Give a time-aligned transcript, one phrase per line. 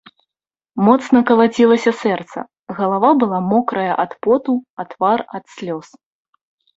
[0.85, 2.39] Моцна калацілася сэрца,
[2.79, 5.87] галава была мокрая ад поту, а твар ад слёз.